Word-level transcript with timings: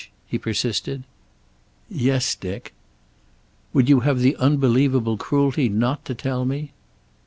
he 0.25 0.35
persisted. 0.39 1.03
"Yes, 1.87 2.33
Dick." 2.33 2.73
"Would 3.71 3.87
you 3.87 3.99
have 3.99 4.17
the 4.19 4.35
unbelievable 4.37 5.15
cruelty 5.15 5.69
not 5.69 6.05
to 6.05 6.15
tell 6.15 6.43
me?" 6.43 6.71